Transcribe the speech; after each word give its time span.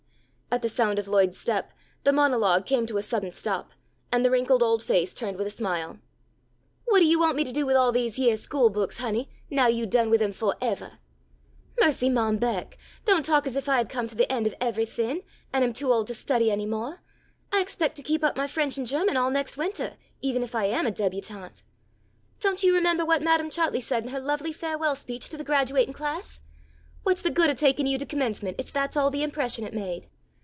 At 0.53 0.61
the 0.61 0.67
sound 0.67 0.99
of 0.99 1.07
Lloyd's 1.07 1.37
step 1.37 1.71
the 2.03 2.11
monologue 2.11 2.65
came 2.65 2.85
to 2.87 2.97
a 2.97 3.01
sudden 3.01 3.31
stop, 3.31 3.71
and 4.11 4.25
the 4.25 4.29
wrinkled 4.29 4.61
old 4.61 4.83
face 4.83 5.13
turned 5.13 5.37
with 5.37 5.47
a 5.47 5.49
smile. 5.49 5.99
"What 6.83 7.01
you 7.05 7.17
want 7.17 7.37
me 7.37 7.45
to 7.45 7.53
do 7.53 7.65
with 7.65 7.77
all 7.77 7.93
these 7.93 8.19
yeah 8.19 8.35
school 8.35 8.69
books, 8.69 8.97
honey, 8.97 9.29
now 9.49 9.67
you 9.67 9.85
done 9.85 10.09
with 10.09 10.21
'em 10.21 10.33
fo' 10.33 10.51
evah?" 10.61 10.99
"Mercy, 11.79 12.09
Mom 12.09 12.35
Beck! 12.35 12.77
don't 13.05 13.23
talk 13.23 13.47
as 13.47 13.55
if 13.55 13.69
I 13.69 13.77
had 13.77 13.87
come 13.87 14.09
to 14.09 14.15
the 14.15 14.29
end 14.29 14.45
of 14.45 14.53
every 14.59 14.85
thing, 14.85 15.21
and 15.53 15.63
am 15.63 15.71
too 15.71 15.89
old 15.93 16.07
to 16.07 16.13
study 16.13 16.51
any 16.51 16.65
moah! 16.65 16.99
I 17.53 17.61
expect 17.61 17.95
to 17.95 18.03
keep 18.03 18.21
up 18.21 18.35
my 18.35 18.45
French 18.45 18.77
and 18.77 18.85
German 18.85 19.15
all 19.15 19.29
next 19.31 19.55
wintah, 19.55 19.95
even 20.21 20.43
if 20.43 20.53
I 20.53 20.65
am 20.65 20.85
a 20.85 20.91
débutante. 20.91 21.63
Don't 22.41 22.61
you 22.61 22.73
remembah 22.73 23.07
what 23.07 23.21
Madam 23.23 23.49
Chartley 23.49 23.79
said 23.79 24.03
in 24.03 24.09
her 24.09 24.19
lovely 24.19 24.51
farewell 24.51 24.97
speech 24.97 25.29
to 25.29 25.37
the 25.37 25.45
graduating 25.45 25.93
class? 25.93 26.41
What's 27.03 27.21
the 27.21 27.31
good 27.31 27.49
of 27.49 27.55
taking 27.55 27.87
you 27.87 27.97
to 27.97 28.05
Commencement, 28.05 28.57
if 28.59 28.73
that's 28.73 28.97
all 28.97 29.09
the 29.09 29.23
impression 29.23 29.65
it 29.65 29.73
made?" 29.73 30.09